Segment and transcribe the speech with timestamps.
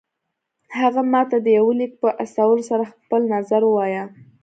[0.79, 4.03] هغه ماته د يوه ليک په استولو سره خپل نظر ووايه.